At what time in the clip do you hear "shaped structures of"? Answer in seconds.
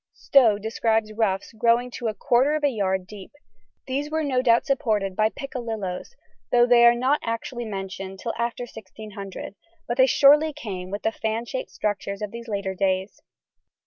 11.45-12.31